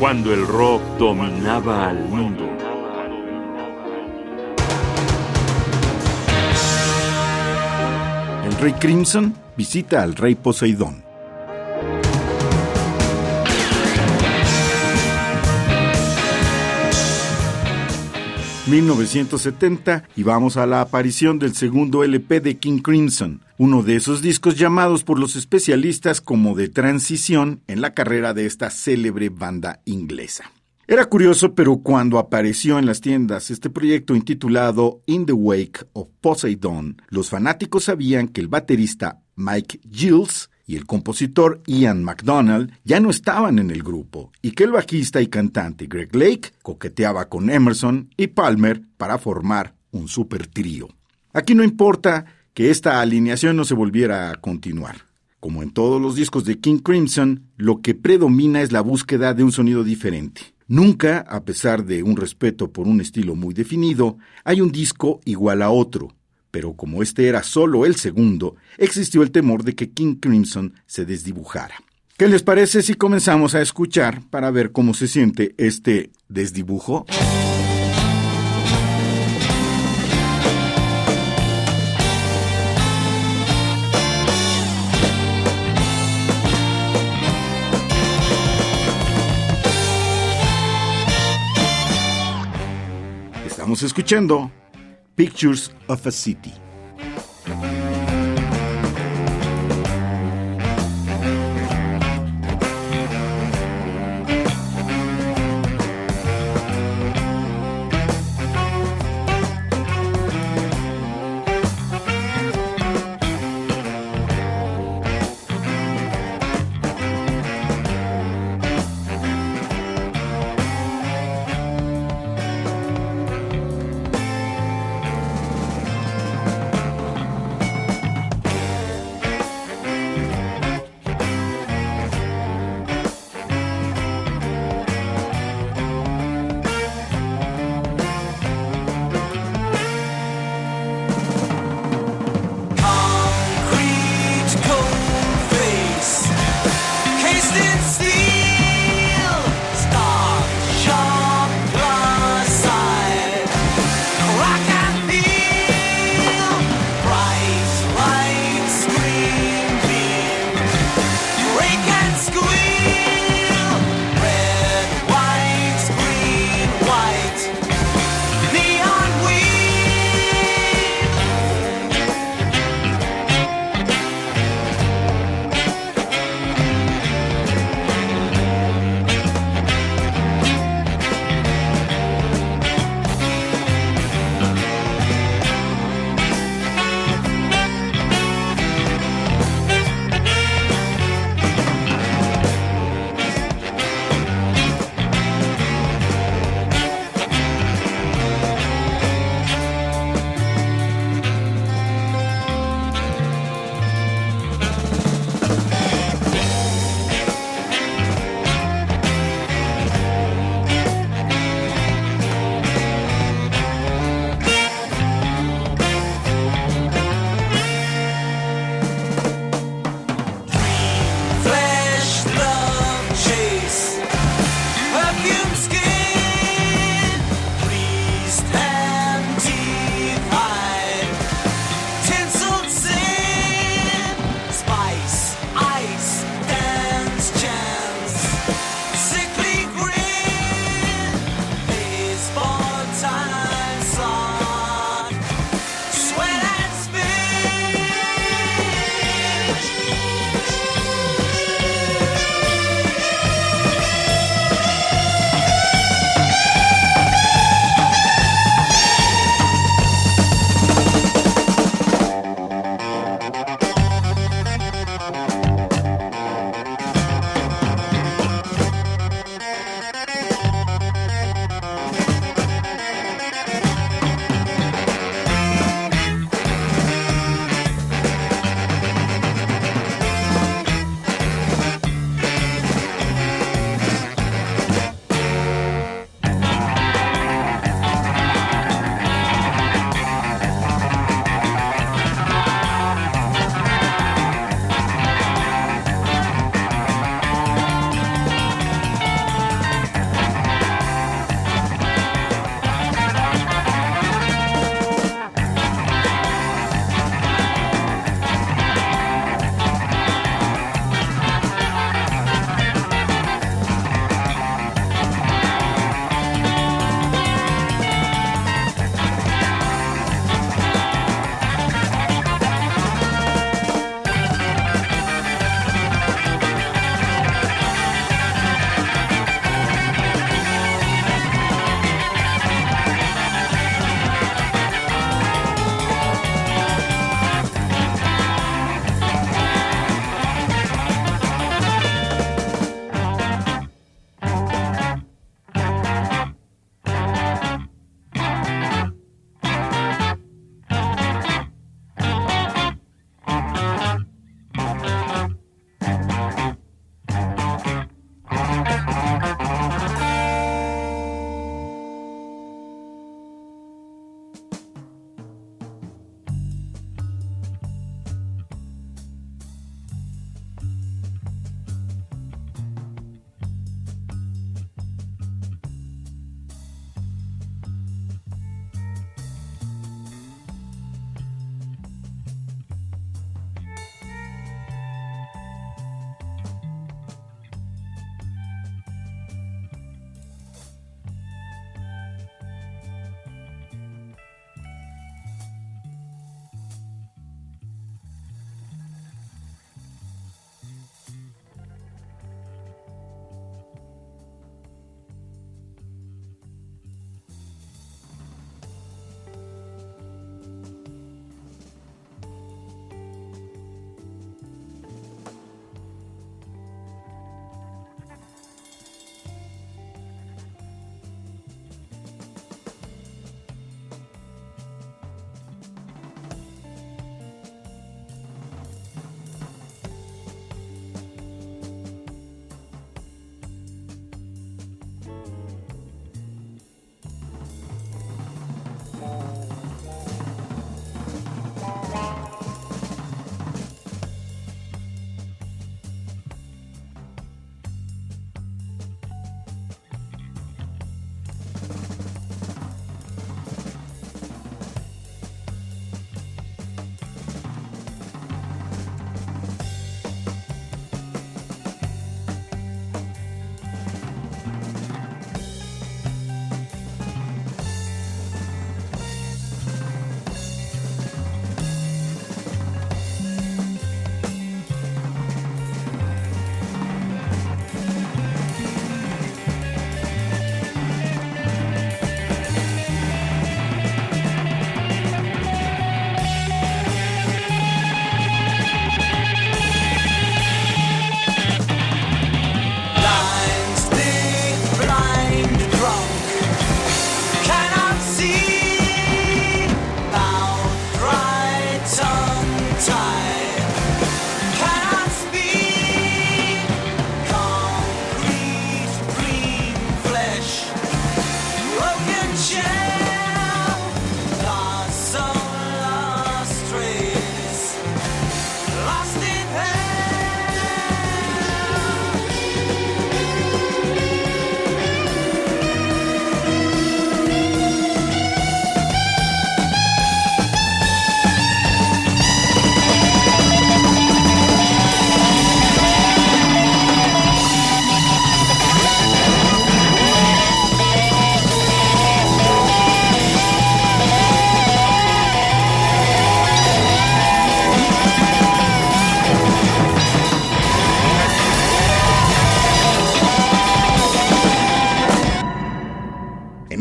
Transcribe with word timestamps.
cuando 0.00 0.32
el 0.32 0.46
rock 0.46 0.80
dominaba 0.98 1.90
al 1.90 2.08
mundo. 2.08 2.48
El 8.46 8.52
rey 8.62 8.72
Crimson 8.80 9.34
visita 9.58 10.02
al 10.02 10.16
rey 10.16 10.36
Poseidón. 10.36 11.09
1970 18.70 20.04
y 20.14 20.22
vamos 20.22 20.56
a 20.56 20.64
la 20.64 20.80
aparición 20.80 21.40
del 21.40 21.56
segundo 21.56 22.04
LP 22.04 22.40
de 22.40 22.58
King 22.58 22.78
Crimson, 22.78 23.42
uno 23.58 23.82
de 23.82 23.96
esos 23.96 24.22
discos 24.22 24.56
llamados 24.56 25.02
por 25.02 25.18
los 25.18 25.34
especialistas 25.34 26.20
como 26.20 26.54
de 26.54 26.68
transición 26.68 27.62
en 27.66 27.80
la 27.80 27.94
carrera 27.94 28.32
de 28.32 28.46
esta 28.46 28.70
célebre 28.70 29.28
banda 29.28 29.80
inglesa. 29.86 30.52
Era 30.86 31.06
curioso, 31.06 31.54
pero 31.54 31.78
cuando 31.78 32.18
apareció 32.18 32.78
en 32.78 32.86
las 32.86 33.00
tiendas 33.00 33.50
este 33.50 33.70
proyecto 33.70 34.14
intitulado 34.14 35.02
In 35.06 35.26
the 35.26 35.32
Wake 35.32 35.86
of 35.92 36.08
Poseidon, 36.20 37.02
los 37.08 37.28
fanáticos 37.28 37.84
sabían 37.84 38.28
que 38.28 38.40
el 38.40 38.48
baterista 38.48 39.20
Mike 39.34 39.80
Gilles 39.90 40.48
y 40.70 40.76
el 40.76 40.86
compositor 40.86 41.62
Ian 41.66 42.04
MacDonald 42.04 42.70
ya 42.84 43.00
no 43.00 43.10
estaban 43.10 43.58
en 43.58 43.72
el 43.72 43.82
grupo 43.82 44.30
y 44.40 44.52
que 44.52 44.62
el 44.62 44.70
bajista 44.70 45.20
y 45.20 45.26
cantante 45.26 45.88
Greg 45.88 46.14
Lake 46.14 46.52
coqueteaba 46.62 47.28
con 47.28 47.50
Emerson 47.50 48.10
y 48.16 48.28
Palmer 48.28 48.80
para 48.96 49.18
formar 49.18 49.74
un 49.90 50.06
super 50.06 50.46
trío. 50.46 50.88
Aquí 51.32 51.56
no 51.56 51.64
importa 51.64 52.24
que 52.54 52.70
esta 52.70 53.00
alineación 53.00 53.56
no 53.56 53.64
se 53.64 53.74
volviera 53.74 54.30
a 54.30 54.36
continuar. 54.36 55.06
Como 55.40 55.64
en 55.64 55.72
todos 55.72 56.00
los 56.00 56.14
discos 56.14 56.44
de 56.44 56.60
King 56.60 56.78
Crimson, 56.78 57.48
lo 57.56 57.80
que 57.80 57.96
predomina 57.96 58.62
es 58.62 58.70
la 58.70 58.80
búsqueda 58.80 59.34
de 59.34 59.42
un 59.42 59.50
sonido 59.50 59.82
diferente. 59.82 60.54
Nunca, 60.68 61.18
a 61.28 61.42
pesar 61.44 61.84
de 61.84 62.04
un 62.04 62.16
respeto 62.16 62.70
por 62.70 62.86
un 62.86 63.00
estilo 63.00 63.34
muy 63.34 63.54
definido, 63.54 64.18
hay 64.44 64.60
un 64.60 64.70
disco 64.70 65.18
igual 65.24 65.62
a 65.62 65.70
otro, 65.70 66.14
pero 66.50 66.74
como 66.74 67.02
este 67.02 67.28
era 67.28 67.42
solo 67.42 67.86
el 67.86 67.96
segundo, 67.96 68.56
existió 68.78 69.22
el 69.22 69.30
temor 69.30 69.64
de 69.64 69.74
que 69.74 69.90
King 69.90 70.16
Crimson 70.16 70.74
se 70.86 71.04
desdibujara. 71.04 71.76
¿Qué 72.16 72.28
les 72.28 72.42
parece 72.42 72.82
si 72.82 72.94
comenzamos 72.94 73.54
a 73.54 73.62
escuchar 73.62 74.20
para 74.28 74.50
ver 74.50 74.72
cómo 74.72 74.92
se 74.92 75.08
siente 75.08 75.54
este 75.56 76.10
desdibujo? 76.28 77.06
Estamos 93.46 93.82
escuchando 93.82 94.50
Pictures 95.20 95.68
of 95.90 96.06
a 96.06 96.10
City. 96.10 96.50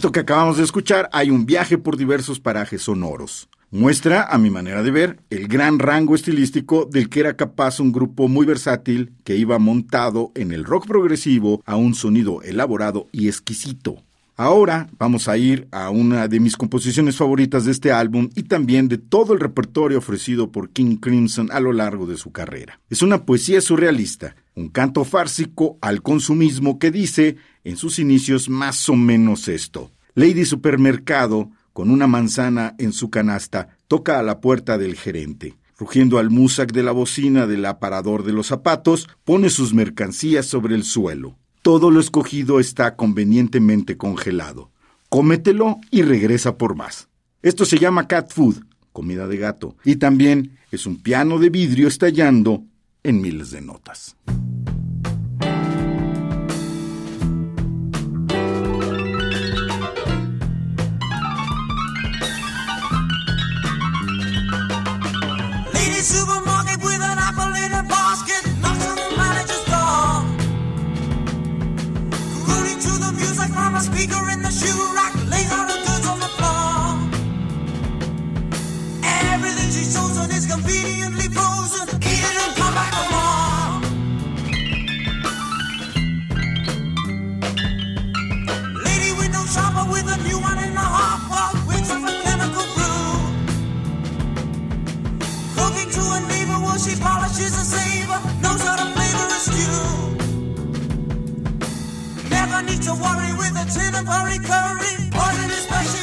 Esto 0.00 0.12
que 0.12 0.20
acabamos 0.20 0.56
de 0.56 0.64
escuchar 0.64 1.10
hay 1.12 1.28
un 1.28 1.44
viaje 1.44 1.76
por 1.76 1.98
diversos 1.98 2.40
parajes 2.40 2.80
sonoros. 2.80 3.50
Muestra, 3.70 4.22
a 4.22 4.38
mi 4.38 4.48
manera 4.48 4.82
de 4.82 4.90
ver, 4.90 5.20
el 5.28 5.46
gran 5.46 5.78
rango 5.78 6.14
estilístico 6.14 6.88
del 6.90 7.10
que 7.10 7.20
era 7.20 7.36
capaz 7.36 7.80
un 7.80 7.92
grupo 7.92 8.26
muy 8.26 8.46
versátil 8.46 9.12
que 9.24 9.36
iba 9.36 9.58
montado 9.58 10.32
en 10.34 10.52
el 10.52 10.64
rock 10.64 10.86
progresivo 10.86 11.62
a 11.66 11.76
un 11.76 11.94
sonido 11.94 12.40
elaborado 12.40 13.08
y 13.12 13.28
exquisito. 13.28 14.02
Ahora 14.36 14.88
vamos 14.98 15.28
a 15.28 15.36
ir 15.36 15.68
a 15.70 15.90
una 15.90 16.28
de 16.28 16.40
mis 16.40 16.56
composiciones 16.56 17.16
favoritas 17.16 17.66
de 17.66 17.72
este 17.72 17.92
álbum 17.92 18.30
y 18.34 18.44
también 18.44 18.88
de 18.88 18.96
todo 18.96 19.34
el 19.34 19.40
repertorio 19.40 19.98
ofrecido 19.98 20.50
por 20.50 20.70
King 20.70 20.96
Crimson 20.96 21.50
a 21.52 21.60
lo 21.60 21.74
largo 21.74 22.06
de 22.06 22.16
su 22.16 22.32
carrera. 22.32 22.80
Es 22.88 23.02
una 23.02 23.26
poesía 23.26 23.60
surrealista, 23.60 24.34
un 24.54 24.70
canto 24.70 25.04
fársico 25.04 25.76
al 25.82 26.00
consumismo 26.00 26.78
que 26.78 26.90
dice 26.90 27.36
en 27.64 27.76
sus 27.76 27.98
inicios 27.98 28.48
más 28.48 28.88
o 28.88 28.94
menos 28.94 29.48
esto. 29.48 29.90
Lady 30.14 30.44
Supermercado, 30.44 31.50
con 31.72 31.90
una 31.90 32.06
manzana 32.06 32.74
en 32.78 32.92
su 32.92 33.10
canasta, 33.10 33.76
toca 33.88 34.18
a 34.18 34.22
la 34.22 34.40
puerta 34.40 34.78
del 34.78 34.96
gerente. 34.96 35.54
Rugiendo 35.78 36.18
al 36.18 36.30
musac 36.30 36.72
de 36.72 36.82
la 36.82 36.92
bocina 36.92 37.46
del 37.46 37.64
aparador 37.64 38.22
de 38.22 38.32
los 38.32 38.48
zapatos, 38.48 39.08
pone 39.24 39.48
sus 39.48 39.72
mercancías 39.72 40.46
sobre 40.46 40.74
el 40.74 40.84
suelo. 40.84 41.38
Todo 41.62 41.90
lo 41.90 42.00
escogido 42.00 42.60
está 42.60 42.96
convenientemente 42.96 43.96
congelado. 43.96 44.70
Cómetelo 45.08 45.78
y 45.90 46.02
regresa 46.02 46.56
por 46.56 46.74
más. 46.74 47.08
Esto 47.42 47.64
se 47.64 47.78
llama 47.78 48.08
cat 48.08 48.30
food, 48.32 48.62
comida 48.92 49.26
de 49.26 49.38
gato, 49.38 49.76
y 49.84 49.96
también 49.96 50.58
es 50.70 50.86
un 50.86 51.02
piano 51.02 51.38
de 51.38 51.50
vidrio 51.50 51.88
estallando 51.88 52.64
en 53.02 53.20
miles 53.20 53.50
de 53.50 53.62
notas. 53.62 54.16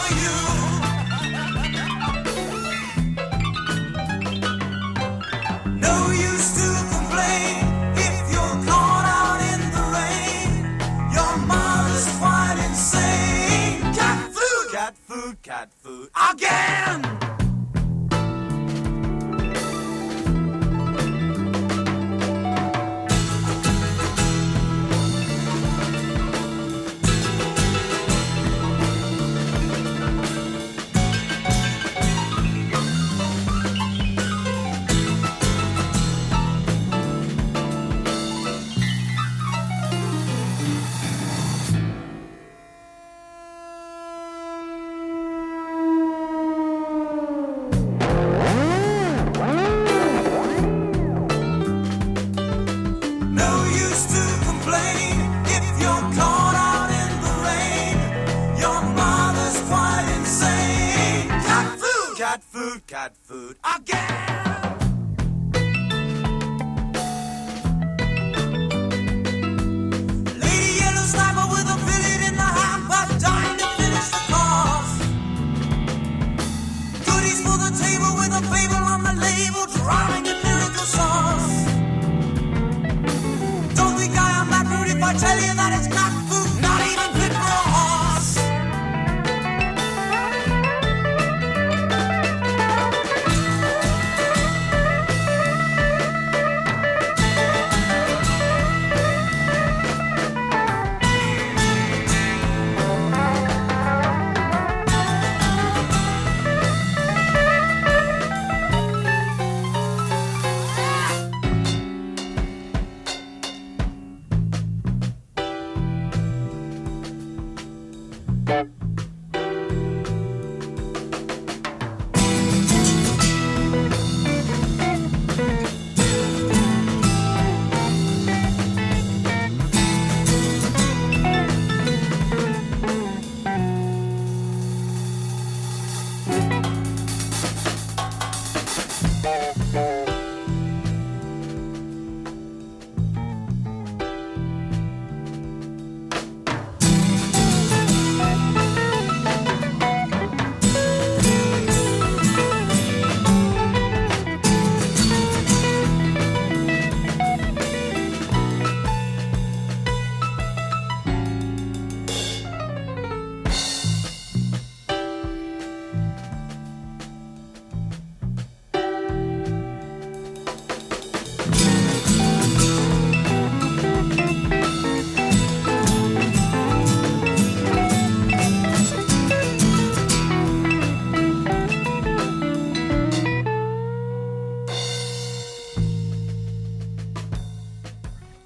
For 0.00 0.12
you. 0.22 0.36
No 5.78 6.10
use 6.10 6.48
to 6.60 6.68
complain 6.94 7.54
if 7.96 8.16
you're 8.32 8.58
caught 8.66 9.06
out 9.18 9.40
in 9.52 9.60
the 9.76 9.84
rain. 9.96 10.52
Your 11.12 11.34
quite 12.18 12.58
insane. 12.68 13.80
Cat 13.94 14.18
food, 14.32 14.66
cat 14.72 14.94
food, 14.96 15.42
cat 15.42 15.68
food 15.82 16.08
again. 16.30 17.19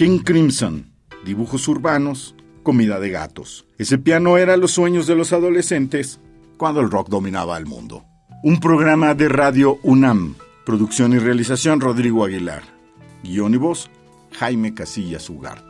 King 0.00 0.20
Crimson, 0.20 0.94
dibujos 1.26 1.68
urbanos, 1.68 2.34
comida 2.62 2.98
de 3.00 3.10
gatos. 3.10 3.66
Ese 3.76 3.98
piano 3.98 4.38
era 4.38 4.56
los 4.56 4.70
sueños 4.70 5.06
de 5.06 5.14
los 5.14 5.34
adolescentes 5.34 6.20
cuando 6.56 6.80
el 6.80 6.90
rock 6.90 7.10
dominaba 7.10 7.58
el 7.58 7.66
mundo. 7.66 8.06
Un 8.42 8.60
programa 8.60 9.14
de 9.14 9.28
radio 9.28 9.78
UNAM. 9.82 10.36
Producción 10.64 11.12
y 11.12 11.18
realización 11.18 11.82
Rodrigo 11.82 12.24
Aguilar. 12.24 12.62
Guión 13.22 13.52
y 13.52 13.58
voz 13.58 13.90
Jaime 14.38 14.72
Casillas 14.72 15.28
Ugarte. 15.28 15.69